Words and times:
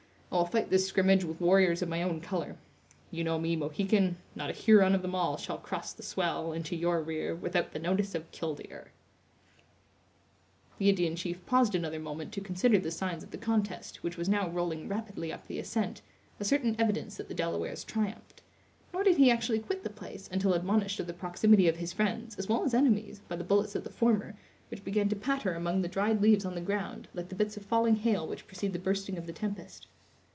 I 0.33 0.37
will 0.37 0.45
fight 0.45 0.69
this 0.69 0.87
scrimmage 0.87 1.25
with 1.25 1.41
warriors 1.41 1.81
of 1.81 1.89
my 1.89 2.01
own 2.03 2.21
color. 2.21 2.55
You 3.11 3.21
know 3.25 3.37
me, 3.37 3.57
Mohican; 3.57 4.15
not 4.33 4.49
a 4.49 4.53
Huron 4.53 4.95
of 4.95 5.01
them 5.01 5.13
all 5.13 5.35
shall 5.35 5.57
cross 5.57 5.91
the 5.91 6.03
swell, 6.03 6.53
into 6.53 6.73
your 6.73 7.01
rear, 7.01 7.35
without 7.35 7.73
the 7.73 7.79
notice 7.79 8.15
of 8.15 8.31
'killdeer'." 8.31 8.93
The 10.77 10.87
Indian 10.87 11.17
chief 11.17 11.45
paused 11.45 11.75
another 11.75 11.99
moment 11.99 12.31
to 12.31 12.39
consider 12.39 12.79
the 12.79 12.91
signs 12.91 13.23
of 13.23 13.31
the 13.31 13.37
contest, 13.37 14.03
which 14.03 14.15
was 14.15 14.29
now 14.29 14.47
rolling 14.49 14.87
rapidly 14.87 15.33
up 15.33 15.45
the 15.47 15.59
ascent, 15.59 16.01
a 16.39 16.45
certain 16.45 16.77
evidence 16.79 17.17
that 17.17 17.27
the 17.27 17.33
Delawares 17.35 17.83
triumphed; 17.83 18.41
nor 18.93 19.03
did 19.03 19.17
he 19.17 19.29
actually 19.29 19.59
quit 19.59 19.83
the 19.83 19.89
place 19.89 20.29
until 20.31 20.53
admonished 20.53 21.01
of 21.01 21.07
the 21.07 21.13
proximity 21.13 21.67
of 21.67 21.75
his 21.75 21.91
friends, 21.91 22.37
as 22.37 22.47
well 22.47 22.63
as 22.63 22.73
enemies, 22.73 23.19
by 23.27 23.35
the 23.35 23.43
bullets 23.43 23.75
of 23.75 23.83
the 23.83 23.89
former, 23.89 24.37
which 24.69 24.85
began 24.85 25.09
to 25.09 25.15
patter 25.17 25.53
among 25.55 25.81
the 25.81 25.89
dried 25.89 26.21
leaves 26.21 26.45
on 26.45 26.55
the 26.55 26.61
ground, 26.61 27.09
like 27.13 27.27
the 27.27 27.35
bits 27.35 27.57
of 27.57 27.65
falling 27.65 27.97
hail 27.97 28.25
which 28.25 28.47
precede 28.47 28.71
the 28.71 28.79
bursting 28.79 29.17
of 29.17 29.27
the 29.27 29.33
tempest. 29.33 29.87